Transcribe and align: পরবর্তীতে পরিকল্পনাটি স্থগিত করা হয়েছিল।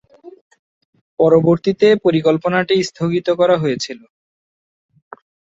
পরবর্তীতে 1.19 1.87
পরিকল্পনাটি 2.05 2.75
স্থগিত 2.89 3.27
করা 3.39 3.55
হয়েছিল। 3.57 3.99